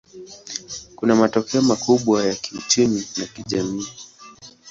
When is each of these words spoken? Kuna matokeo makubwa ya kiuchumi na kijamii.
Kuna 0.95 1.15
matokeo 1.15 1.61
makubwa 1.61 2.25
ya 2.25 2.35
kiuchumi 2.35 3.03
na 3.17 3.25
kijamii. 3.25 3.87